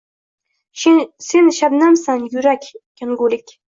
[0.83, 2.67] Sen shabnamsan, yurak
[3.03, 3.55] yongulik